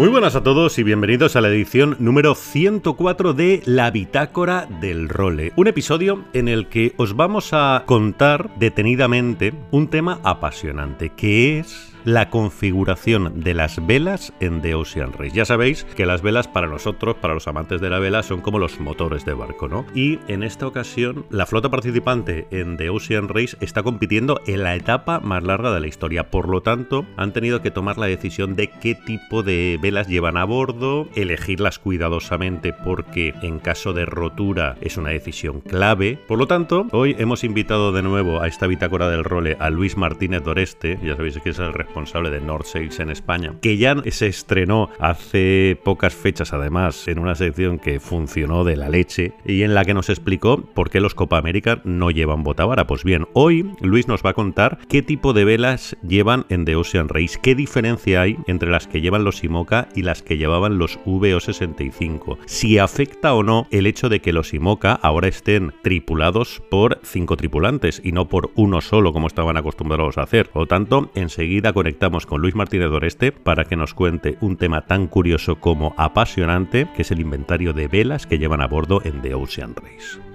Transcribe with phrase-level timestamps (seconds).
[0.00, 5.10] Muy buenas a todos y bienvenidos a la edición número 104 de La Bitácora del
[5.10, 5.52] Role.
[5.56, 11.92] Un episodio en el que os vamos a contar detenidamente un tema apasionante, que es
[12.04, 15.34] la configuración de las velas en The Ocean Race.
[15.34, 18.58] Ya sabéis que las velas para nosotros, para los amantes de la vela, son como
[18.58, 19.86] los motores de barco, ¿no?
[19.94, 24.74] Y en esta ocasión, la flota participante en The Ocean Race está compitiendo en la
[24.74, 26.30] etapa más larga de la historia.
[26.30, 30.36] Por lo tanto, han tenido que tomar la decisión de qué tipo de velas llevan
[30.36, 36.18] a bordo, elegirlas cuidadosamente porque en caso de rotura es una decisión clave.
[36.28, 39.96] Por lo tanto, hoy hemos invitado de nuevo a esta bitácora del role a Luis
[39.96, 43.96] Martínez Doreste, ya sabéis que es el responsable de North Sales en España, que ya
[44.10, 49.62] se estrenó hace pocas fechas además en una sección que funcionó de la leche y
[49.62, 52.86] en la que nos explicó por qué los Copa América no llevan botavara.
[52.86, 56.76] Pues bien, hoy Luis nos va a contar qué tipo de velas llevan en The
[56.76, 60.78] Ocean Race, qué diferencia hay entre las que llevan los IMOCA y las que llevaban
[60.78, 66.62] los VO65, si afecta o no el hecho de que los IMOCA ahora estén tripulados
[66.70, 70.50] por cinco tripulantes y no por uno solo como estaban acostumbrados a hacer.
[70.50, 74.82] Por lo tanto, enseguida conectamos con Luis Martínez Doreste para que nos cuente un tema
[74.82, 79.22] tan curioso como apasionante, que es el inventario de velas que llevan a bordo en
[79.22, 80.29] The Ocean Race.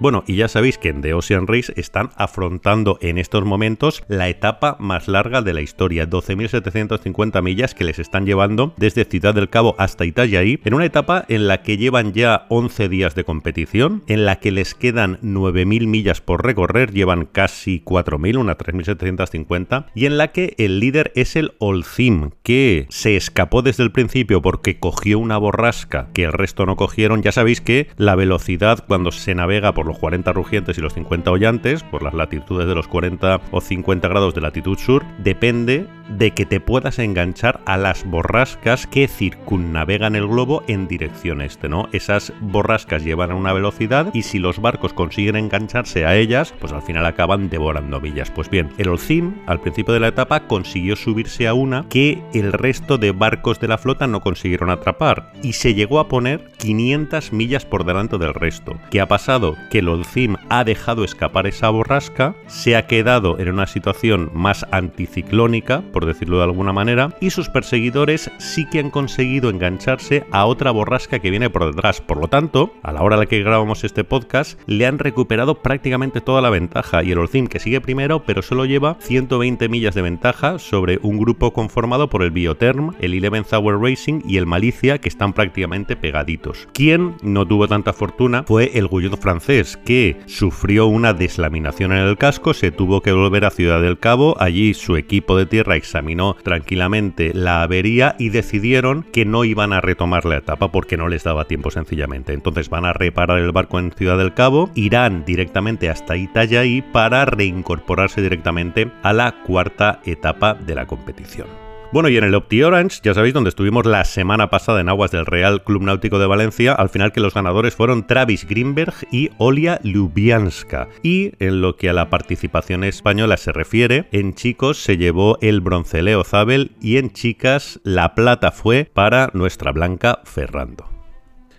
[0.00, 4.28] Bueno, y ya sabéis que en The Ocean Race están afrontando en estos momentos la
[4.28, 9.50] etapa más larga de la historia, 12.750 millas que les están llevando desde Ciudad del
[9.50, 14.04] Cabo hasta Itajaí, en una etapa en la que llevan ya 11 días de competición,
[14.06, 20.06] en la que les quedan 9.000 millas por recorrer, llevan casi 4.000, unas 3.750, y
[20.06, 24.78] en la que el líder es el Olcim, que se escapó desde el principio porque
[24.78, 27.22] cogió una borrasca que el resto no cogieron.
[27.22, 31.30] Ya sabéis que la velocidad cuando se navega por los 40 rugientes y los 50
[31.30, 36.32] hollantes, por las latitudes de los 40 o 50 grados de latitud sur, depende de
[36.32, 41.88] que te puedas enganchar a las borrascas que circunnavegan el globo en dirección este, ¿no?
[41.92, 46.72] Esas borrascas llevan a una velocidad y si los barcos consiguen engancharse a ellas, pues
[46.72, 48.30] al final acaban devorando millas.
[48.30, 52.52] Pues bien, el Olcim al principio de la etapa consiguió subirse a una que el
[52.52, 57.32] resto de barcos de la flota no consiguieron atrapar y se llegó a poner 500
[57.32, 58.78] millas por delante del resto.
[58.90, 59.56] ¿Qué ha pasado?
[59.70, 64.66] Que el Olcim ha dejado escapar esa borrasca, se ha quedado en una situación más
[64.70, 70.46] anticiclónica, por decirlo de alguna manera, y sus perseguidores sí que han conseguido engancharse a
[70.46, 72.00] otra borrasca que viene por detrás.
[72.00, 75.56] Por lo tanto, a la hora en la que grabamos este podcast, le han recuperado
[75.56, 79.96] prácticamente toda la ventaja y el Olcim que sigue primero, pero solo lleva 120 millas
[79.96, 84.46] de ventaja sobre un grupo conformado por el Bioterm, el Eleven Hour Racing y el
[84.46, 86.68] Malicia que están prácticamente pegaditos.
[86.74, 92.16] Quien no tuvo tanta fortuna fue el Guyot francés, que sufrió una deslaminación en el
[92.16, 96.36] casco, se tuvo que volver a Ciudad del Cabo, allí su equipo de tierra examinó
[96.42, 101.24] tranquilamente la avería y decidieron que no iban a retomar la etapa porque no les
[101.24, 102.34] daba tiempo sencillamente.
[102.34, 107.24] Entonces van a reparar el barco en Ciudad del Cabo, irán directamente hasta Itajaí para
[107.24, 111.67] reincorporarse directamente a la cuarta etapa de la competición.
[111.90, 115.10] Bueno, y en el Opti Orange, ya sabéis, donde estuvimos la semana pasada en aguas
[115.10, 119.30] del Real Club Náutico de Valencia, al final que los ganadores fueron Travis Greenberg y
[119.38, 120.88] Olia Lubianska.
[121.02, 125.62] Y en lo que a la participación española se refiere, en chicos se llevó el
[125.62, 130.97] bronce Leo Zabel y en chicas la plata fue para nuestra Blanca Ferrando.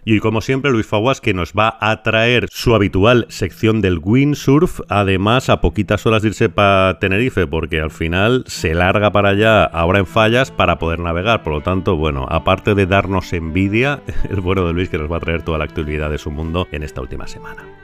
[0.05, 4.81] Y como siempre, Luis Faguas que nos va a traer su habitual sección del windsurf,
[4.89, 9.63] además a poquitas horas de irse para Tenerife, porque al final se larga para allá
[9.63, 11.43] ahora en fallas para poder navegar.
[11.43, 15.17] Por lo tanto, bueno, aparte de darnos envidia, el bueno de Luis que nos va
[15.17, 17.78] a traer toda la actividad de su mundo en esta última semana.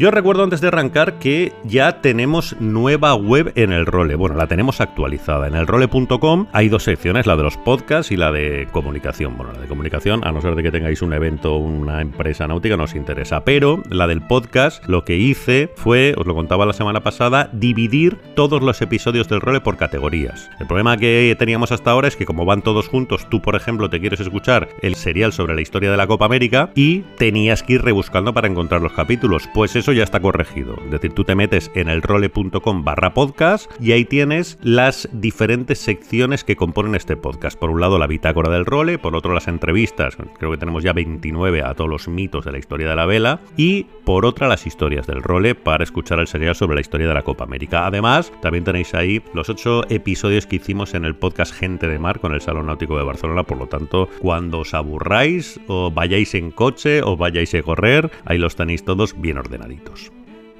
[0.00, 4.14] Yo recuerdo antes de arrancar que ya tenemos nueva web en el role.
[4.14, 5.46] Bueno, la tenemos actualizada.
[5.46, 9.36] En el role.com hay dos secciones, la de los podcasts y la de comunicación.
[9.36, 12.78] Bueno, la de comunicación, a no ser de que tengáis un evento una empresa náutica,
[12.78, 13.44] no os interesa.
[13.44, 18.16] Pero la del podcast, lo que hice fue, os lo contaba la semana pasada, dividir
[18.34, 20.48] todos los episodios del role por categorías.
[20.60, 23.90] El problema que teníamos hasta ahora es que como van todos juntos, tú por ejemplo
[23.90, 27.74] te quieres escuchar el serial sobre la historia de la Copa América y tenías que
[27.74, 29.46] ir rebuscando para encontrar los capítulos.
[29.52, 30.76] Pues eso ya está corregido.
[30.84, 35.78] Es decir, tú te metes en el role.com barra podcast y ahí tienes las diferentes
[35.78, 37.58] secciones que componen este podcast.
[37.58, 40.92] Por un lado la bitácora del role, por otro las entrevistas, creo que tenemos ya
[40.92, 44.66] 29 a todos los mitos de la historia de la vela, y por otra las
[44.66, 47.86] historias del role para escuchar el serial sobre la historia de la Copa América.
[47.86, 52.20] Además, también tenéis ahí los ocho episodios que hicimos en el podcast Gente de Mar
[52.20, 56.50] con el Salón Náutico de Barcelona, por lo tanto, cuando os aburráis o vayáis en
[56.50, 59.38] coche o vayáis a correr, ahí los tenéis todos bien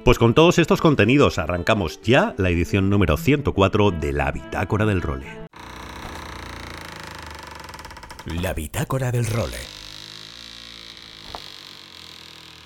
[0.03, 5.01] Pues con todos estos contenidos arrancamos ya la edición número 104 de la Bitácora del
[5.01, 5.27] Role.
[8.25, 9.80] La Bitácora del Role.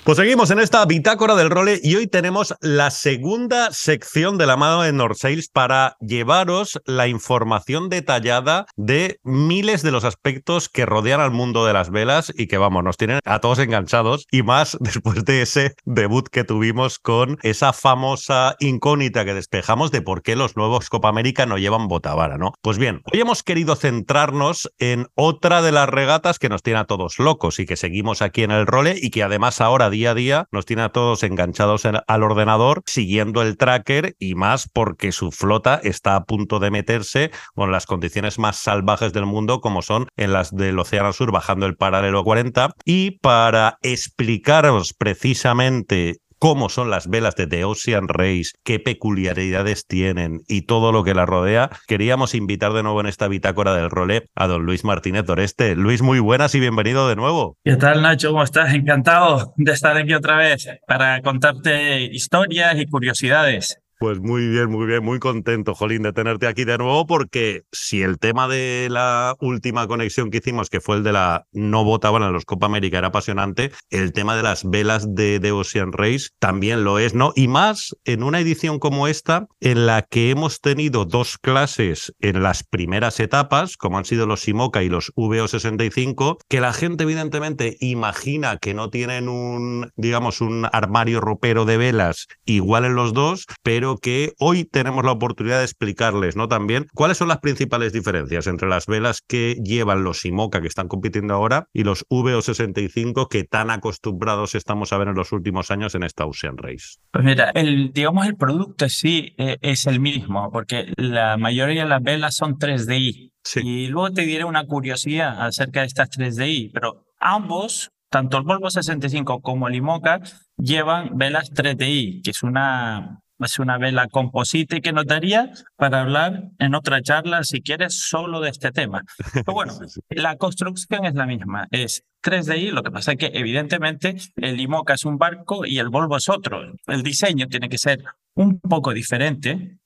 [0.06, 4.56] Pues seguimos en esta bitácora del role y hoy tenemos la segunda sección de la
[4.56, 11.22] mano de Norsails para llevaros la información detallada de miles de los aspectos que rodean
[11.22, 14.78] al mundo de las velas y que vamos, nos tienen a todos enganchados y más
[14.80, 20.36] después de ese debut que tuvimos con esa famosa incógnita que despejamos de por qué
[20.36, 22.54] los nuevos Copa América no llevan botavara, ¿no?
[22.62, 26.86] Pues bien, hoy hemos querido centrarnos en otra de las regatas que nos tiene a
[26.86, 30.14] todos locos y que seguimos aquí en el role y que además ahora día a
[30.14, 35.32] día nos tiene a todos enganchados al ordenador siguiendo el tracker y más porque su
[35.32, 40.08] flota está a punto de meterse con las condiciones más salvajes del mundo como son
[40.18, 46.90] en las del Océano Sur bajando el paralelo 40 y para explicaros precisamente cómo son
[46.90, 51.70] las velas de The Ocean Race, qué peculiaridades tienen y todo lo que la rodea,
[51.88, 55.76] queríamos invitar de nuevo en esta bitácora del role a don Luis Martínez Doreste.
[55.76, 57.58] Luis, muy buenas y bienvenido de nuevo.
[57.64, 58.32] ¿Qué tal, Nacho?
[58.32, 58.74] ¿Cómo estás?
[58.74, 63.80] Encantado de estar aquí otra vez para contarte historias y curiosidades.
[63.98, 68.02] Pues muy bien, muy bien, muy contento, Jolín, de tenerte aquí de nuevo, porque si
[68.02, 72.22] el tema de la última conexión que hicimos, que fue el de la no votaban
[72.24, 76.28] en los Copa América, era apasionante, el tema de las velas de, de Ocean Race
[76.40, 77.32] también lo es, ¿no?
[77.38, 82.44] Y más en una edición como esta, en la que hemos tenido dos clases en
[82.44, 87.78] las primeras etapas, como han sido los Simoca y los VO65, que la gente evidentemente
[87.80, 93.46] imagina que no tienen un, digamos, un armario ropero de velas igual en los dos,
[93.64, 96.48] pero que hoy tenemos la oportunidad de explicarles, ¿no?
[96.48, 100.88] También cuáles son las principales diferencias entre las velas que llevan los IMOCA que están
[100.88, 105.96] compitiendo ahora y los VO65 que tan acostumbrados estamos a ver en los últimos años
[105.96, 106.98] en esta Ocean Race.
[107.12, 111.90] Pues mira, el, digamos el producto sí eh, es el mismo, porque la mayoría de
[111.90, 113.32] las velas son 3DI.
[113.62, 118.70] Y luego te diré una curiosidad acerca de estas 3DI, pero ambos tanto el Volvo
[118.70, 120.22] 65 como el IMOCA
[120.58, 126.52] llevan velas 3DI, que es una es una vela composite que nos daría para hablar
[126.60, 129.04] en otra charla, si quieres, solo de este tema.
[129.34, 129.74] Pero bueno,
[130.10, 134.96] la construcción es la misma, es 3DI, lo que pasa es que evidentemente el IMOCA
[134.96, 136.74] es un barco y el Volvo es otro.
[136.88, 138.04] El diseño tiene que ser
[138.34, 139.78] un poco diferente.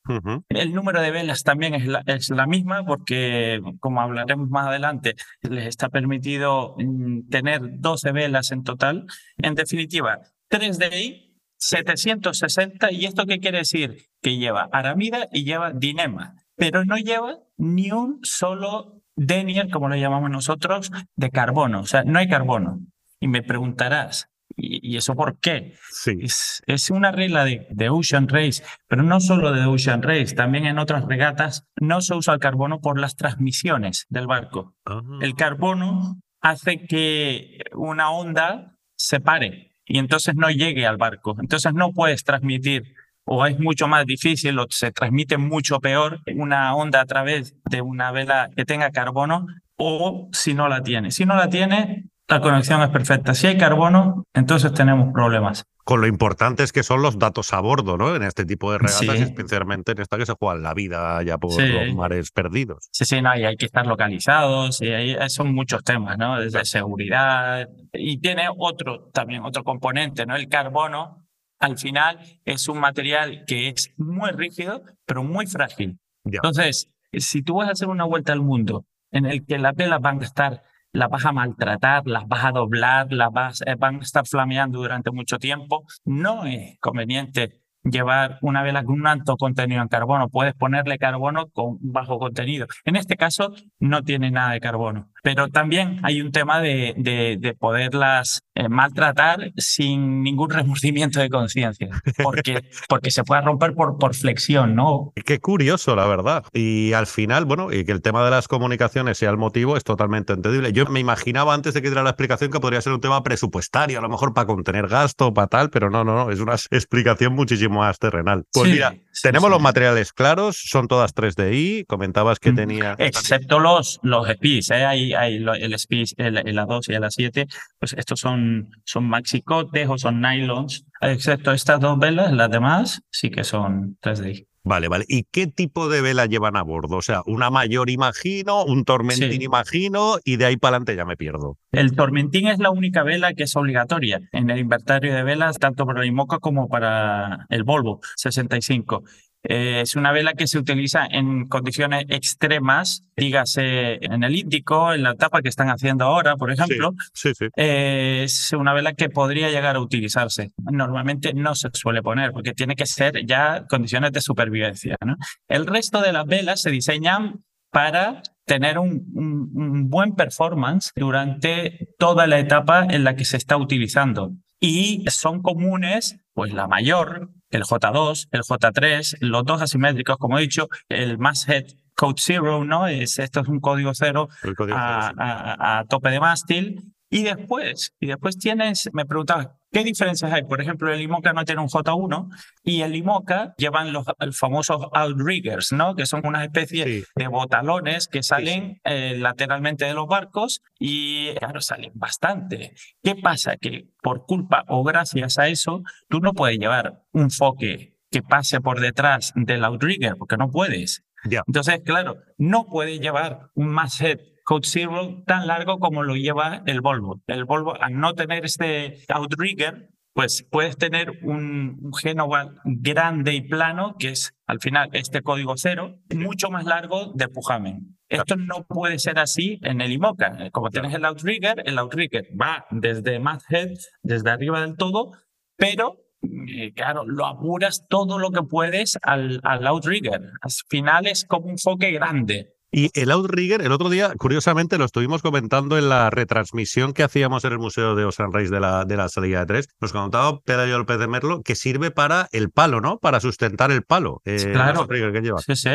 [0.50, 5.16] El número de velas también es la, es la misma porque, como hablaremos más adelante,
[5.42, 9.06] les está permitido mm, tener 12 velas en total.
[9.38, 10.20] En definitiva,
[10.50, 11.29] 3DI
[11.60, 14.06] 760, ¿y esto qué quiere decir?
[14.22, 19.96] Que lleva aramida y lleva dinema, pero no lleva ni un solo denier, como lo
[19.96, 22.80] llamamos nosotros, de carbono, o sea, no hay carbono.
[23.20, 25.76] Y me preguntarás, ¿y, eso por qué?
[25.92, 26.18] Sí.
[26.22, 30.66] Es, es una regla de, de, Ocean Race, pero no solo de Ocean Race, también
[30.66, 34.76] en otras regatas no se usa el carbono por las transmisiones del barco.
[35.22, 41.36] El carbono hace que una onda se pare y entonces no llegue al barco.
[41.42, 42.94] Entonces no puedes transmitir
[43.26, 47.82] o es mucho más difícil o se transmite mucho peor una onda a través de
[47.82, 51.12] una vela que tenga carbono o si no la tiene.
[51.12, 53.34] Si no la tiene, la conexión es perfecta.
[53.34, 55.66] Si hay carbono, entonces tenemos problemas.
[55.84, 58.16] Con lo importantes que son los datos a bordo, ¿no?
[58.16, 61.60] En este tipo de regatas, especialmente en esta que se juega la vida ya por
[61.60, 62.88] los mares perdidos.
[62.92, 66.40] Sí, sí, no, y hay que estar localizados, y hay, son muchos temas, ¿no?
[66.40, 67.68] Desde seguridad.
[67.94, 70.36] Y tiene otro, también otro componente, ¿no?
[70.36, 71.26] El carbono,
[71.60, 75.98] al final, es un material que es muy rígido, pero muy frágil.
[76.24, 80.00] Entonces, si tú vas a hacer una vuelta al mundo en el que las velas
[80.00, 83.98] van a estar las vas a maltratar, las vas a doblar, las vas, eh, van
[83.98, 85.86] a estar flameando durante mucho tiempo.
[86.06, 90.30] No es conveniente llevar una vela con un alto contenido en carbono.
[90.30, 92.68] Puedes ponerle carbono con bajo contenido.
[92.86, 95.12] En este caso, no tiene nada de carbono.
[95.24, 101.90] Pero también hay un tema de, de, poderlas eh, maltratar sin ningún remordimiento de conciencia,
[102.24, 105.14] porque, porque se puede romper por, por flexión, ¿no?
[105.26, 106.44] Qué curioso, la verdad.
[106.54, 109.84] Y al final, bueno, y que el tema de las comunicaciones sea el motivo es
[109.84, 110.72] totalmente entendible.
[110.74, 114.00] Yo me imaginaba antes de que diera la explicación que podría ser un tema presupuestario,
[114.00, 117.34] a lo mejor para contener gasto, para tal, pero no, no, no, es una explicación
[117.34, 118.46] muchísimo más terrenal.
[118.54, 122.96] Pues mira, tenemos los materiales claros, son todas 3DI, comentabas que mm, tenía...
[122.98, 124.86] Excepto los, los SPIs, ¿eh?
[124.86, 127.48] hay, hay el SPIs, el, el, A2 y el A7,
[127.80, 133.30] pues estos son, son maxicotes o son nylons, excepto estas dos velas, las demás sí
[133.30, 134.50] que son 3DI.
[134.64, 135.06] Vale, vale.
[135.08, 136.98] ¿Y qué tipo de vela llevan a bordo?
[136.98, 141.16] O sea, una mayor imagino, un tormentín imagino, y de ahí para adelante ya me
[141.16, 141.58] pierdo.
[141.72, 145.86] El tormentín es la única vela que es obligatoria en el inventario de velas, tanto
[145.86, 149.04] para el IMOCA como para el Volvo 65.
[149.50, 155.02] Eh, es una vela que se utiliza en condiciones extremas, dígase en el Índico, en
[155.02, 156.92] la etapa que están haciendo ahora, por ejemplo.
[157.16, 160.52] Sí, sí, eh, es una vela que podría llegar a utilizarse.
[160.72, 164.96] Normalmente no se suele poner porque tiene que ser ya condiciones de supervivencia.
[165.04, 165.16] ¿no?
[165.48, 172.28] El resto de las velas se diseñan para tener un, un buen performance durante toda
[172.28, 174.32] la etapa en la que se está utilizando.
[174.60, 180.42] Y son comunes, pues la mayor, el J2, el J3, los dos asimétricos, como he
[180.42, 181.66] dicho, el Masthead
[181.96, 182.88] Code Zero, ¿no?
[182.88, 184.30] Es, esto es un código cero,
[184.72, 186.94] a, tope de mástil.
[187.10, 190.44] Y después, y después tienes, me preguntaba, ¿qué diferencias hay?
[190.44, 192.30] Por ejemplo, el IMOCA no tiene un J1
[192.64, 194.06] y el IMOCA llevan los
[194.38, 195.96] famosos outriggers, ¿no?
[195.96, 201.62] Que son una especie de botalones que salen eh, lateralmente de los barcos y, claro,
[201.62, 202.74] salen bastante.
[203.02, 203.58] ¿Qué pasa?
[203.58, 208.62] Que por culpa o gracias a eso, tú no puedes llevar un foque que pase
[208.62, 211.04] por detrás del outrigger, porque no puedes.
[211.24, 216.82] Entonces, claro, no puedes llevar un masthead Code Zero tan largo como lo lleva el
[216.82, 217.22] Volvo.
[217.28, 223.42] El Volvo, al no tener este outrigger, pues puedes tener un, un Genova grande y
[223.42, 227.96] plano, que es al final este código cero, mucho más largo de pujamen.
[228.08, 230.50] Esto no puede ser así en el IMOCA.
[230.52, 235.12] Como tienes el outrigger, el outrigger va desde Head, desde arriba del todo,
[235.58, 240.32] pero eh, claro, lo apuras todo lo que puedes al, al outrigger.
[240.42, 242.56] Al final es como un foque grande.
[242.72, 247.44] Y el Outrigger, el otro día, curiosamente, lo estuvimos comentando en la retransmisión que hacíamos
[247.46, 249.68] en el Museo de Ocean Race de la, de la salida de tres.
[249.82, 253.00] Nos contaba Pedro López de Merlo que sirve para el palo, ¿no?
[253.00, 254.22] Para sustentar el palo.
[254.26, 254.88] Eh, claro.
[254.90, 255.40] El que lleva.
[255.40, 255.70] Sí, sí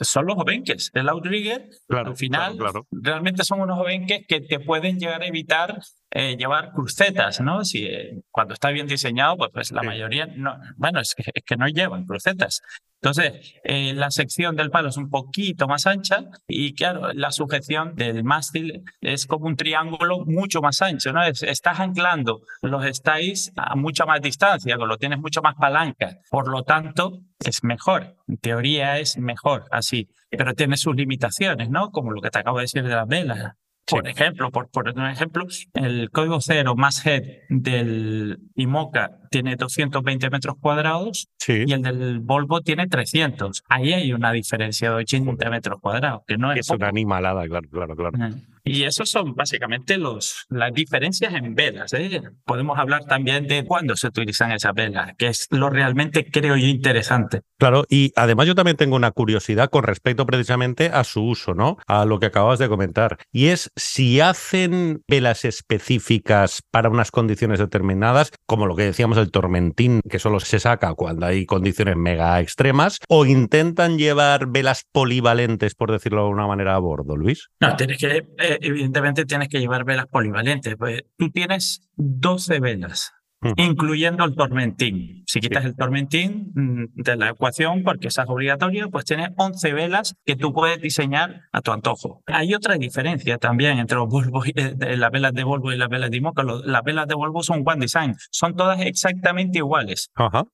[0.00, 0.90] son los obenques.
[0.94, 2.58] El outrigger, al final,
[2.90, 5.80] realmente son unos obenques que te pueden llegar a evitar
[6.12, 7.64] eh, llevar crucetas, ¿no?
[7.64, 11.44] Si eh, cuando está bien diseñado, pues, pues la mayoría no, bueno, es que, es
[11.44, 12.62] que no llevan crucetas.
[13.02, 17.94] Entonces, eh, la sección del palo es un poquito más ancha y claro, la sujeción
[17.94, 21.22] del mástil es como un triángulo mucho más ancho, ¿no?
[21.24, 26.18] estás anclando los estáis a mucha más distancia, lo tienes mucho más palanca.
[26.28, 28.16] Por lo tanto, es mejor.
[28.28, 31.90] En teoría es mejor así, pero tiene sus limitaciones, ¿no?
[31.92, 33.54] Como lo que te acabo de decir de las velas.
[33.90, 40.30] Por ejemplo, por, por un ejemplo, el código cero más head del IMOCA tiene 220
[40.30, 43.64] metros cuadrados y el del Volvo tiene 300.
[43.68, 46.60] Ahí hay una diferencia de 80 metros cuadrados, que no es.
[46.60, 48.18] Es una animalada, claro, claro, claro.
[48.64, 51.92] Y esos son básicamente los, las diferencias en velas.
[51.92, 52.22] ¿eh?
[52.44, 56.66] Podemos hablar también de cuándo se utilizan esas velas, que es lo realmente creo yo
[56.66, 57.42] interesante.
[57.58, 61.76] Claro, y además yo también tengo una curiosidad con respecto precisamente a su uso, ¿no?
[61.86, 63.18] A lo que acabas de comentar.
[63.32, 69.30] Y es si hacen velas específicas para unas condiciones determinadas, como lo que decíamos el
[69.30, 75.74] tormentín, que solo se saca cuando hay condiciones mega extremas, o intentan llevar velas polivalentes,
[75.74, 77.50] por decirlo de alguna manera, a bordo, Luis.
[77.60, 80.76] No, tienes que eh, evidentemente tienes que llevar velas polivalentes.
[80.76, 83.12] Pues tú tienes 12 velas
[83.56, 85.24] incluyendo el tormentín.
[85.26, 89.72] Si quitas el tormentín mm, de la ecuación, porque esa es obligatoria, pues tienes 11
[89.72, 92.22] velas que tú puedes diseñar a tu antojo.
[92.26, 95.88] Hay otra diferencia también entre los Volvo y, eh, las velas de Volvo y las
[95.88, 96.42] velas de Imoca.
[96.42, 100.10] Las velas de Volvo son One Design, son todas exactamente iguales.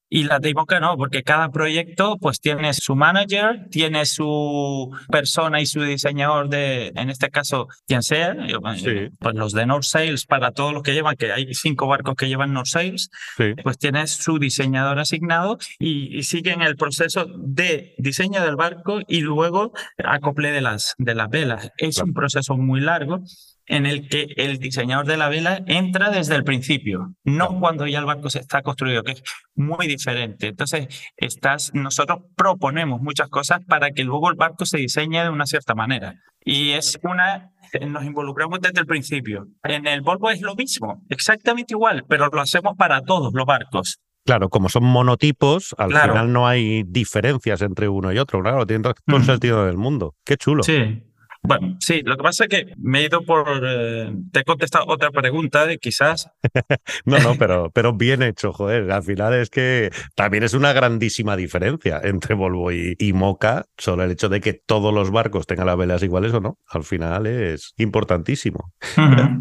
[0.08, 5.60] Y las de Imoca no, porque cada proyecto pues tiene su manager, tiene su persona
[5.60, 8.36] y su diseñador de, en este caso, quien sea,
[9.18, 12.28] pues los de North Sales para todos los que llevan, que hay cinco barcos que
[12.28, 12.75] llevan North
[13.62, 19.72] pues tienes su diseñador asignado y, siguen el proceso de diseño del barco y luego
[19.98, 21.70] acople de las, de las velas.
[21.78, 23.22] Es un proceso muy largo
[23.66, 27.98] en el que el diseñador de la vela entra desde el principio, no cuando ya
[27.98, 29.22] el barco se está construido, que es
[29.54, 30.48] muy diferente.
[30.48, 35.46] Entonces, estás, nosotros proponemos muchas cosas para que luego el barco se diseñe de una
[35.46, 36.14] cierta manera.
[36.44, 37.50] Y es una,
[37.86, 39.48] nos involucramos desde el principio.
[39.64, 43.98] En el Volvo es lo mismo, exactamente igual, pero lo hacemos para todos los barcos.
[44.24, 48.42] Claro, como son monotipos, al final no hay diferencias entre uno y otro.
[48.42, 50.14] Claro, tiene todo el sentido del mundo.
[50.24, 50.64] Qué chulo.
[50.64, 51.00] Sí.
[51.46, 53.46] Bueno, sí, lo que pasa es que me he ido por.
[53.64, 56.30] Eh, te he contestado otra pregunta de quizás.
[57.04, 58.90] no, no, pero, pero bien hecho, joder.
[58.90, 64.04] Al final es que también es una grandísima diferencia entre Volvo y, y Moca, solo
[64.04, 66.58] el hecho de que todos los barcos tengan las velas iguales o no.
[66.68, 68.72] Al final es importantísimo.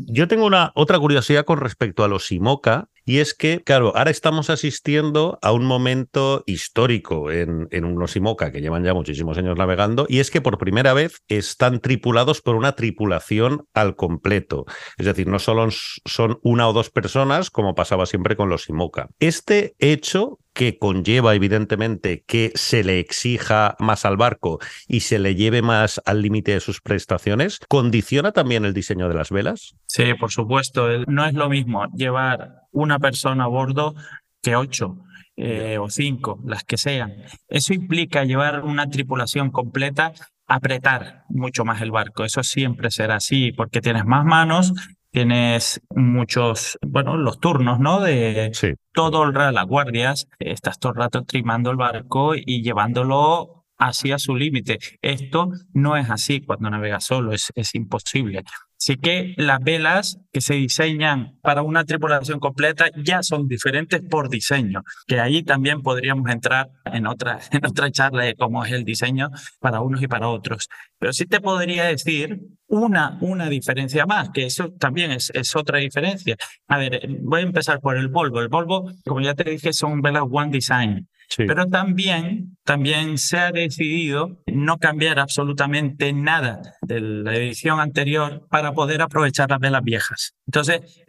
[0.07, 4.12] Yo tengo una otra curiosidad con respecto a los IMOCA y es que, claro, ahora
[4.12, 9.57] estamos asistiendo a un momento histórico en, en unos IMOCA que llevan ya muchísimos años
[9.57, 14.65] navegando, y es que por primera vez están tripulados por una tripulación al completo.
[14.97, 19.09] Es decir, no solo son una o dos personas, como pasaba siempre con los IMOCA.
[19.19, 25.35] Este hecho que conlleva evidentemente que se le exija más al barco y se le
[25.35, 29.75] lleve más al límite de sus prestaciones, ¿condiciona también el diseño de las velas?
[29.85, 30.88] Sí, por supuesto.
[31.07, 33.96] No es lo mismo llevar una persona a bordo
[34.41, 34.98] que ocho.
[35.38, 37.12] Eh, o cinco, las que sean.
[37.50, 40.13] Eso implica llevar una tripulación completa,
[40.48, 42.24] apretar mucho más el barco.
[42.24, 44.72] Eso siempre será así, porque tienes más manos
[45.15, 48.01] tienes muchos, bueno, los turnos, ¿no?
[48.01, 48.51] De
[48.91, 54.20] todo el rato, las guardias, estás todo el rato trimando el barco y llevándolo hacia
[54.20, 54.79] su límite.
[55.01, 58.44] Esto no es así cuando navegas solo, es, es imposible.
[58.77, 64.29] Así que las velas que se diseñan para una tripulación completa ya son diferentes por
[64.29, 68.84] diseño, que ahí también podríamos entrar en otra, en otra charla de cómo es el
[68.84, 69.29] diseño
[69.60, 70.67] para unos y para otros.
[71.00, 75.79] Pero sí te podría decir una, una diferencia más, que eso también es, es otra
[75.79, 76.36] diferencia.
[76.67, 78.41] A ver, voy a empezar por el Volvo.
[78.41, 81.08] El Volvo, como ya te dije, son velas One Design.
[81.38, 88.74] Pero también, también se ha decidido no cambiar absolutamente nada de la edición anterior para
[88.74, 90.36] poder aprovechar las velas viejas.
[90.48, 91.03] Entonces,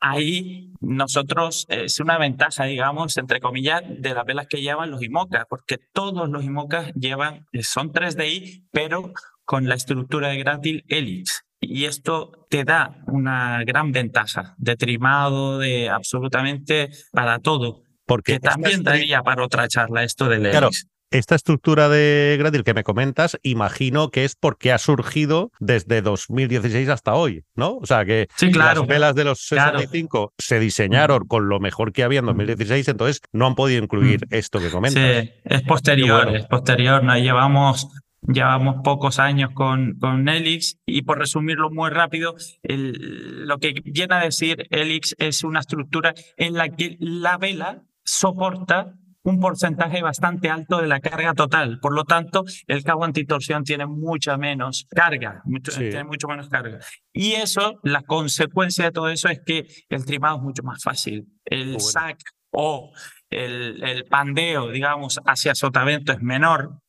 [0.00, 5.46] ahí nosotros es una ventaja, digamos, entre comillas, de las velas que llevan los IMOCA,
[5.48, 9.12] porque todos los IMOCA llevan, son 3DI, pero
[9.44, 11.44] con la estructura de grátil Helix.
[11.60, 17.83] Y esto te da una gran ventaja de trimado, de absolutamente para todo.
[18.06, 20.70] Porque también daría para otra charla esto del claro,
[21.10, 26.88] Esta estructura de Gradil que me comentas, imagino que es porque ha surgido desde 2016
[26.88, 27.76] hasta hoy, ¿no?
[27.76, 32.20] O sea, que las velas de los 65 se diseñaron con lo mejor que había
[32.20, 35.02] en 2016, entonces no han podido incluir esto que comentas.
[35.02, 37.02] Sí, es posterior, es posterior.
[37.02, 37.88] Nos llevamos
[38.26, 44.20] Llevamos pocos años con, con Elix y por resumirlo muy rápido, lo que viene a
[44.20, 50.78] decir Elix es una estructura en la que la vela soporta un porcentaje bastante alto
[50.78, 51.80] de la carga total.
[51.80, 56.78] Por lo tanto, el cabo antitorsión tiene mucha menos carga, tiene mucho menos carga.
[57.12, 61.26] Y eso, la consecuencia de todo eso es que el trimado es mucho más fácil.
[61.44, 62.18] El sac
[62.50, 62.92] o
[63.30, 66.82] el, el pandeo, digamos, hacia sotavento es menor,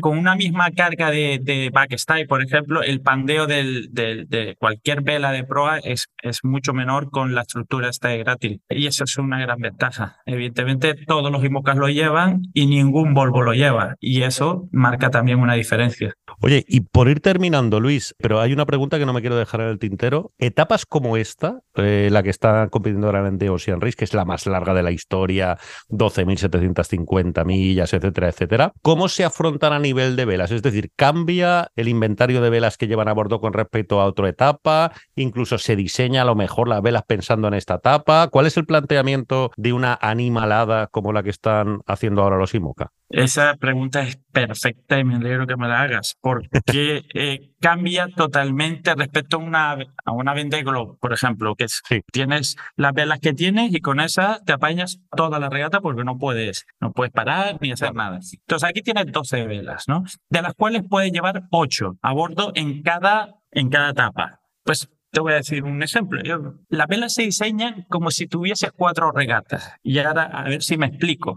[0.00, 5.32] con una misma carga de, de backstay, por ejemplo, el pandeo del, de cualquier vela
[5.32, 8.62] de proa es, es mucho menor con la estructura esta de grátil.
[8.68, 10.16] Y eso es una gran ventaja.
[10.26, 13.96] Evidentemente, todos los IMOCAS lo llevan y ningún Volvo lo lleva.
[14.00, 16.14] Y eso marca también una diferencia.
[16.40, 19.60] Oye, y por ir terminando, Luis, pero hay una pregunta que no me quiero dejar
[19.62, 20.32] en el tintero.
[20.38, 24.46] Etapas como esta, eh, la que está compitiendo realmente Ocean Race, que es la más
[24.46, 30.50] larga de la historia, 12.750 millas, etcétera, etcétera, ¿cómo se afronta a nivel de velas?
[30.50, 34.28] Es decir, ¿cambia el inventario de velas que llevan a bordo con respecto a otra
[34.28, 34.92] etapa?
[35.14, 38.28] ¿Incluso se diseña a lo mejor las velas pensando en esta etapa?
[38.28, 42.92] ¿Cuál es el planteamiento de una animalada como la que están haciendo ahora los IMOCA?
[43.10, 48.94] Esa pregunta es perfecta y me alegro que me la hagas, porque eh, cambia totalmente
[48.94, 49.72] respecto a una,
[50.04, 51.66] a una Globe, por ejemplo, que
[52.12, 56.18] tienes las velas que tienes y con esas te apañas toda la regata porque no
[56.18, 58.20] puedes, no puedes parar ni hacer nada.
[58.32, 60.04] Entonces aquí tienes 12 velas, ¿no?
[60.28, 64.40] De las cuales puedes llevar 8 a bordo en cada, en cada etapa.
[64.62, 66.22] Pues te voy a decir un ejemplo.
[66.68, 69.74] Las velas se diseñan como si tuvieses cuatro regatas.
[69.82, 71.36] Y ahora a ver si me explico.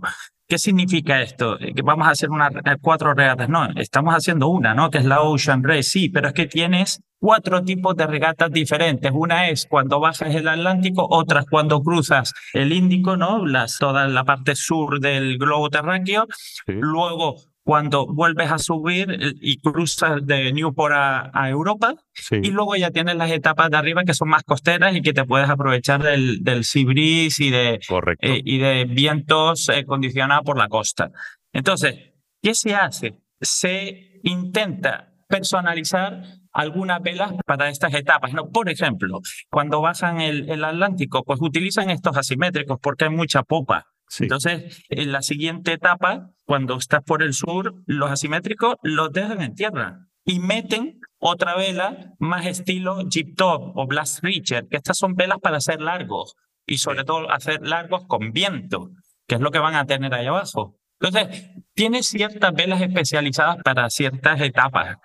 [0.53, 1.59] ¿Qué significa esto?
[1.59, 3.49] Eh, ¿Que vamos a hacer una, eh, cuatro regatas?
[3.49, 4.91] No, estamos haciendo una, ¿no?
[4.91, 5.81] Que es la Ocean Race.
[5.81, 9.11] Sí, pero es que tienes cuatro tipos de regatas diferentes.
[9.11, 13.47] Una es cuando bajas el Atlántico, otra cuando cruzas el Índico, ¿no?
[13.47, 16.27] Las, toda la parte sur del globo terráqueo.
[16.67, 21.95] Luego cuando vuelves a subir eh, y cruzas de Newport a, Europa.
[22.31, 25.25] Y luego ya tienes las etapas de arriba que son más costeras y que te
[25.25, 27.79] puedes aprovechar del, del sea breeze y de,
[28.21, 31.11] eh, y de vientos eh, condicionados por la costa.
[31.51, 31.95] Entonces,
[32.41, 33.15] ¿qué se hace?
[33.39, 38.33] Se intenta personalizar algunas velas para estas etapas.
[38.33, 38.49] ¿no?
[38.49, 43.92] Por ejemplo, cuando bajan el, el Atlántico, pues utilizan estos asimétricos porque hay mucha popa.
[44.19, 49.55] Entonces, en la siguiente etapa, cuando estás por el sur, los asimétricos los dejan en
[49.55, 55.15] tierra y meten otra vela más estilo Jeep Top o Blast Reacher, que estas son
[55.15, 56.35] velas para hacer largos
[56.65, 58.91] y sobre todo hacer largos con viento,
[59.27, 60.77] que es lo que van a tener ahí abajo.
[60.99, 64.97] Entonces, tiene ciertas velas especializadas para ciertas etapas.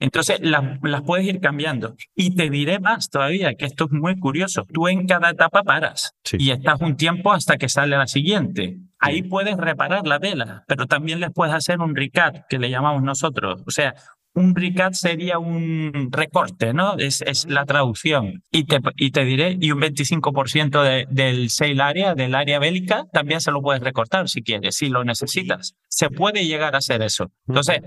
[0.00, 1.94] Entonces las, puedes ir cambiando.
[2.14, 4.64] Y te diré más todavía, que esto es muy curioso.
[4.72, 8.78] Tú en cada etapa paras y estás un tiempo hasta que sale la siguiente.
[8.98, 13.02] Ahí puedes reparar la vela, pero también les puedes hacer un recat, que le llamamos
[13.02, 13.62] nosotros.
[13.66, 13.94] O sea,
[14.34, 16.96] un recat sería un recorte, ¿no?
[16.98, 18.42] Es, es la traducción.
[18.50, 23.04] Y te, y te diré, y un 25% de, del sail área, del área bélica,
[23.12, 25.74] también se lo puedes recortar si quieres, si lo necesitas.
[25.88, 27.30] Se puede llegar a hacer eso.
[27.46, 27.80] Entonces,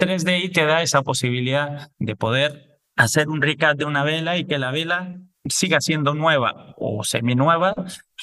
[0.00, 4.58] 3DI te da esa posibilidad de poder hacer un recap de una vela y que
[4.58, 7.74] la vela siga siendo nueva o seminueva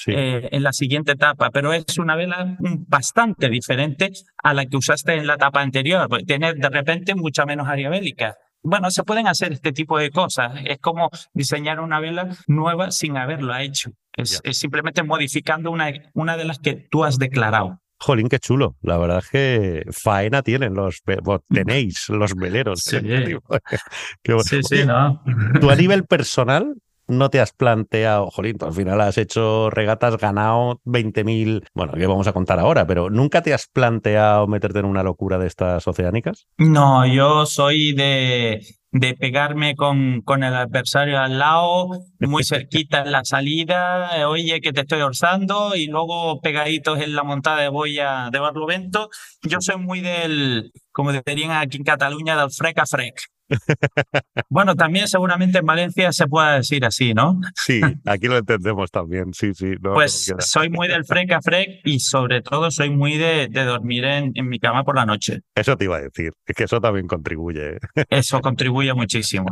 [0.06, 4.12] eh, en la siguiente etapa, pero es una vela bastante diferente
[4.42, 8.36] a la que usaste en la etapa anterior, tiene de repente mucha menos área bélica.
[8.62, 10.52] Bueno, se pueden hacer este tipo de cosas.
[10.64, 13.90] Es como diseñar una vela nueva sin haberlo hecho.
[14.16, 17.80] Es, es simplemente modificando una, una de las que tú has declarado.
[18.00, 18.76] Jolín, qué chulo.
[18.82, 21.02] La verdad es que faena tienen los,
[21.48, 22.82] tenéis los veleros.
[22.82, 22.98] Sí,
[24.44, 25.22] sí, sí no.
[25.60, 26.74] Tú a nivel personal,
[27.08, 32.28] no te has planteado, jolín, al final has hecho regatas, ganado 20.000, bueno, ¿qué vamos
[32.28, 32.86] a contar ahora?
[32.86, 36.46] Pero ¿nunca te has planteado meterte en una locura de estas oceánicas?
[36.58, 38.60] No, yo soy de,
[38.92, 41.90] de pegarme con, con el adversario al lado,
[42.20, 47.22] muy cerquita en la salida, oye que te estoy orzando y luego pegaditos en la
[47.22, 49.08] montada de boya de Barlovento.
[49.42, 53.20] Yo soy muy del, como dirían aquí en Cataluña, del frec a frec.
[54.50, 57.40] Bueno, también seguramente en Valencia se pueda decir así, ¿no?
[57.54, 59.74] Sí, aquí lo entendemos también, sí, sí.
[59.80, 64.32] pues soy muy del frec a frec y sobre todo soy muy de, dormir en,
[64.34, 65.40] en, mi cama por la noche.
[65.54, 67.78] Eso te iba a decir, es que eso también contribuye.
[68.08, 69.48] Eso contribuye muchísimo.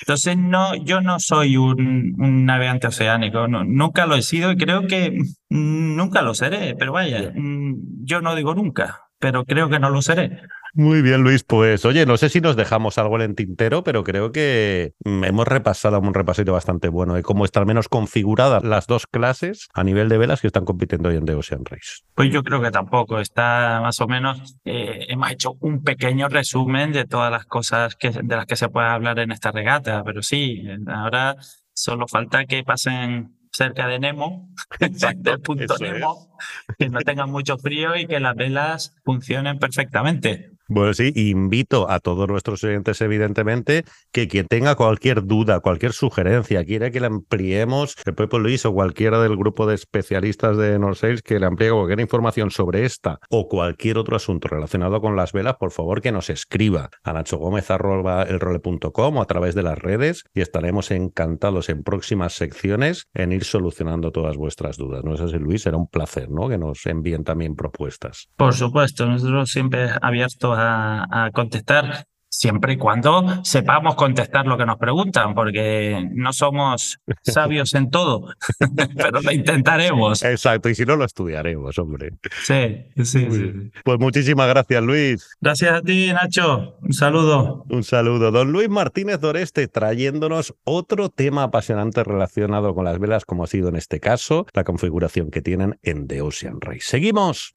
[0.00, 4.86] Entonces, no, yo no soy un, un navegante oceánico, nunca lo he sido y creo
[4.86, 5.18] que
[5.50, 10.02] nunca lo seré, pero vaya, mm, yo no digo nunca, pero creo que no lo
[10.02, 10.40] seré.
[10.76, 11.42] Muy bien, Luis.
[11.42, 15.48] Pues oye, no sé si nos dejamos algo en el tintero, pero creo que hemos
[15.48, 20.10] repasado un repasito bastante bueno de cómo están menos configuradas las dos clases a nivel
[20.10, 22.02] de velas que están compitiendo hoy en The Ocean Race.
[22.14, 23.20] Pues yo creo que tampoco.
[23.20, 28.10] Está más o menos, eh, hemos hecho un pequeño resumen de todas las cosas que,
[28.10, 31.36] de las que se puede hablar en esta regata, pero sí, ahora
[31.72, 36.36] solo falta que pasen cerca de Nemo, del punto Nemo,
[36.78, 40.55] que no tengan mucho frío y que las velas funcionen perfectamente.
[40.68, 46.64] Bueno, sí, invito a todos nuestros oyentes, evidentemente, que quien tenga cualquier duda, cualquier sugerencia,
[46.64, 51.22] quiera que le ampliemos, el Pepe Luis o cualquiera del grupo de especialistas de Sales,
[51.22, 55.56] que le amplíe cualquier información sobre esta o cualquier otro asunto relacionado con las velas,
[55.56, 60.90] por favor que nos escriba a nachogomez.elrole.com o a través de las redes y estaremos
[60.90, 65.04] encantados en próximas secciones en ir solucionando todas vuestras dudas.
[65.04, 65.62] ¿No es así, Luis?
[65.62, 66.48] Será un placer, ¿no?
[66.48, 68.28] Que nos envíen también propuestas.
[68.36, 74.76] Por supuesto, nosotros siempre abiertos a, contestar siempre y cuando sepamos contestar lo que nos
[74.76, 78.34] preguntan, porque no somos sabios en todo,
[78.96, 80.22] pero lo intentaremos.
[80.22, 82.10] Exacto, y si no lo estudiaremos, hombre.
[82.42, 83.70] Sí, sí, sí.
[83.84, 85.36] Pues muchísimas gracias, Luis.
[85.40, 86.76] Gracias a ti, Nacho.
[86.82, 87.64] Un saludo.
[87.70, 88.30] Un saludo.
[88.30, 93.68] Don Luis Martínez Doreste trayéndonos otro tema apasionante relacionado con las velas, como ha sido
[93.68, 96.82] en este caso, la configuración que tienen en The Ocean Race.
[96.82, 97.56] Seguimos.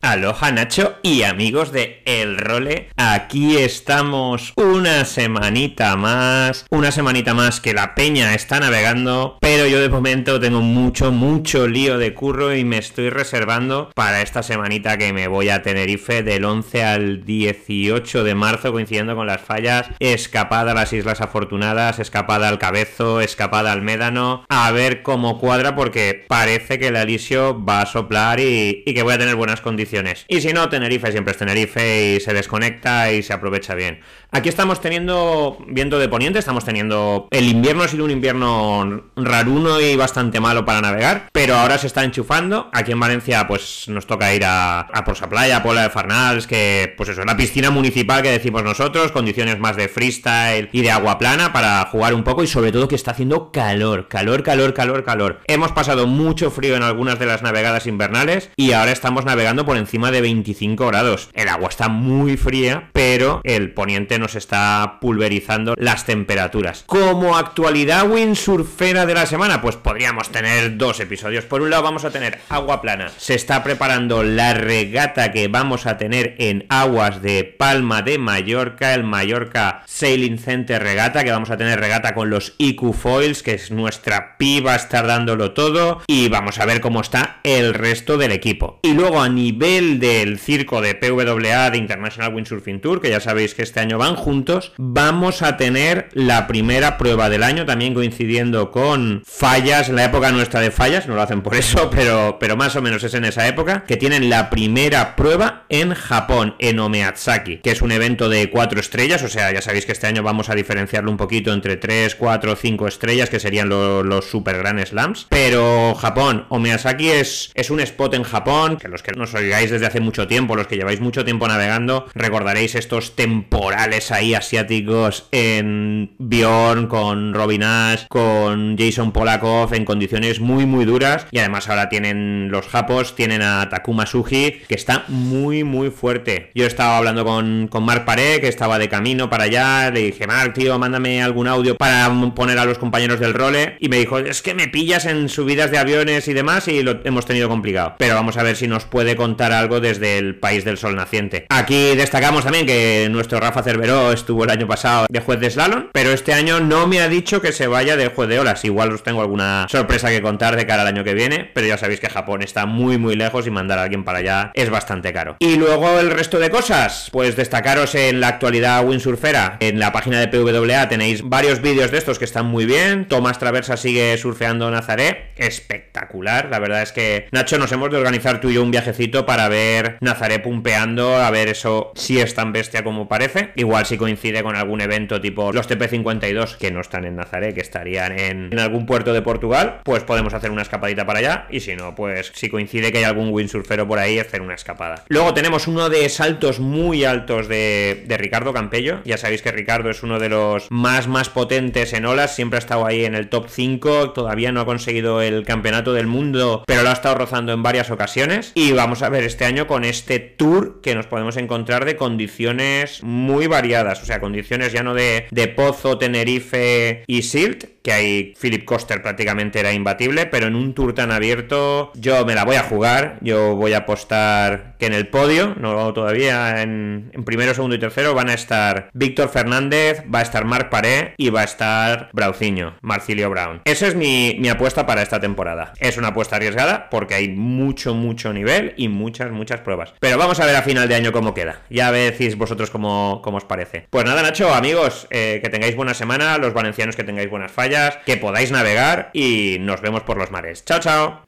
[0.00, 7.60] Aloha Nacho y amigos de El Role, aquí estamos una semanita más, una semanita más
[7.60, 12.54] que la peña está navegando, pero yo de momento tengo mucho, mucho lío de curro
[12.54, 17.24] y me estoy reservando para esta semanita que me voy a Tenerife del 11 al
[17.24, 23.20] 18 de marzo coincidiendo con las fallas, escapada a las Islas Afortunadas, escapada al Cabezo,
[23.20, 28.38] escapada al Médano, a ver cómo cuadra porque parece que el Alisio va a soplar
[28.38, 29.87] y, y que voy a tener buenas condiciones
[30.28, 34.00] Y si no, Tenerife siempre es Tenerife y se desconecta y se aprovecha bien.
[34.30, 37.28] Aquí estamos teniendo, viendo de poniente, estamos teniendo.
[37.30, 41.86] El invierno ha sido un invierno raruno y bastante malo para navegar, pero ahora se
[41.86, 42.68] está enchufando.
[42.74, 46.46] Aquí en Valencia, pues nos toca ir a, a Porsa Playa, a Pola de Farnals,
[46.46, 50.82] que, pues eso, es la piscina municipal que decimos nosotros, condiciones más de freestyle y
[50.82, 54.42] de agua plana para jugar un poco y sobre todo que está haciendo calor, calor,
[54.42, 55.40] calor, calor, calor.
[55.46, 59.77] Hemos pasado mucho frío en algunas de las navegadas invernales y ahora estamos navegando por
[59.78, 61.30] encima de 25 grados.
[61.32, 66.84] El agua está muy fría, pero el poniente nos está pulverizando las temperaturas.
[66.86, 71.44] Como actualidad windsurfera de la semana, pues podríamos tener dos episodios.
[71.44, 73.10] Por un lado vamos a tener agua plana.
[73.16, 78.94] Se está preparando la regata que vamos a tener en aguas de Palma de Mallorca,
[78.94, 83.54] el Mallorca Sailing Center Regata, que vamos a tener regata con los IQ Foils, que
[83.54, 86.02] es nuestra piba, estar dándolo todo.
[86.06, 88.80] Y vamos a ver cómo está el resto del equipo.
[88.82, 93.54] Y luego a nivel del circo de PWA de International Windsurfing Tour, que ya sabéis
[93.54, 98.70] que este año va juntos, vamos a tener la primera prueba del año, también coincidiendo
[98.70, 102.76] con fallas, la época nuestra de fallas, no lo hacen por eso, pero, pero más
[102.76, 107.58] o menos es en esa época, que tienen la primera prueba en Japón, en Omeatsaki,
[107.58, 110.48] que es un evento de cuatro estrellas, o sea, ya sabéis que este año vamos
[110.48, 115.26] a diferenciarlo un poquito entre 3, 4, 5 estrellas, que serían los super gran slams,
[115.28, 119.34] pero Japón, Omeatsaki es, es un spot en Japón, que los que nos
[119.66, 125.28] desde hace mucho tiempo, los que lleváis mucho tiempo navegando, recordaréis estos temporales ahí asiáticos
[125.32, 131.68] en Bjorn, con Robin Ash, con Jason Polakov en condiciones muy muy duras y además
[131.68, 136.50] ahora tienen los japos, tienen a Takuma Suji que está muy muy fuerte.
[136.54, 140.26] Yo estaba hablando con, con Mark Paré que estaba de camino para allá, le dije,
[140.26, 144.18] Mark, tío, mándame algún audio para poner a los compañeros del role y me dijo,
[144.18, 147.94] es que me pillas en subidas de aviones y demás y lo hemos tenido complicado.
[147.98, 151.46] Pero vamos a ver si nos puede contar algo desde el país del sol naciente.
[151.48, 155.88] Aquí destacamos también que nuestro Rafa Cerveró estuvo el año pasado de juez de slalom,
[155.92, 158.64] pero este año no me ha dicho que se vaya de juez de olas.
[158.64, 161.78] Igual os tengo alguna sorpresa que contar de cara al año que viene, pero ya
[161.78, 165.12] sabéis que Japón está muy muy lejos y mandar a alguien para allá es bastante
[165.12, 165.36] caro.
[165.38, 169.56] Y luego el resto de cosas, pues destacaros en la actualidad windsurfera.
[169.60, 173.06] En la página de PWA tenéis varios vídeos de estos que están muy bien.
[173.06, 176.48] Tomás Traversa sigue surfeando Nazaré, espectacular.
[176.50, 179.37] La verdad es que Nacho nos hemos de organizar tú y yo un viajecito para
[179.46, 183.52] ver Nazaré pumpeando, a ver eso si es tan bestia como parece.
[183.54, 187.60] Igual si coincide con algún evento tipo los TP52 que no están en Nazaré, que
[187.60, 191.46] estarían en, algún puerto de Portugal, pues podemos hacer una escapadita para allá.
[191.50, 195.04] Y si no, pues si coincide que hay algún windsurfero por ahí, hacer una escapada.
[195.08, 199.00] Luego tenemos uno de saltos muy altos de, de Ricardo Campello.
[199.04, 202.34] Ya sabéis que Ricardo es uno de los más, más potentes en olas.
[202.34, 204.10] Siempre ha estado ahí en el top 5.
[204.10, 207.90] Todavía no ha conseguido el campeonato del mundo, pero lo ha estado rozando en varias
[207.90, 208.52] ocasiones.
[208.54, 213.02] Y vamos a ver este año con este tour que nos podemos encontrar de condiciones
[213.02, 214.02] muy variadas.
[214.02, 219.00] O sea, condiciones ya no de, de Pozo, Tenerife y Silt, que ahí Philip Coster
[219.00, 223.16] prácticamente era imbatible, pero en un tour tan abierto yo me la voy a jugar,
[223.22, 228.12] yo voy a apostar que en el podio, no todavía, en, primero, segundo y tercero
[228.12, 232.76] van a estar Víctor Fernández, va a estar Marc Paré y va a estar Brauciño,
[232.82, 233.62] Marcilio Brown.
[233.64, 235.72] Esa es mi, mi apuesta para esta temporada.
[235.78, 239.94] Es una apuesta arriesgada porque hay mucho, mucho nivel y muchas, muchas pruebas.
[239.98, 241.62] Pero vamos a ver a final de año cómo queda.
[241.70, 243.86] Ya decís vosotros cómo, cómo os parece.
[243.88, 247.77] Pues nada, Nacho, amigos, eh, que tengáis buena semana, los valencianos que tengáis buenas fallas,
[248.06, 250.64] que podáis navegar y nos vemos por los mares.
[250.64, 251.22] Chao, chao.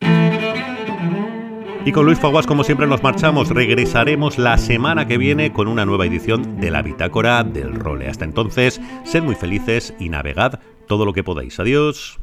[1.84, 3.48] Y con Luis Faguas, como siempre, nos marchamos.
[3.48, 8.06] Regresaremos la semana que viene con una nueva edición de la Bitácora del Role.
[8.06, 11.58] Hasta entonces, sed muy felices y navegad todo lo que podáis.
[11.58, 12.18] Adiós.